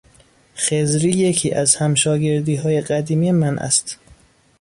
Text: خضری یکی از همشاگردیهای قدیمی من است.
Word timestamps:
خضری 0.57 1.09
یکی 1.11 1.51
از 1.51 1.75
همشاگردیهای 1.75 2.81
قدیمی 2.81 3.31
من 3.31 3.59
است. 3.59 3.99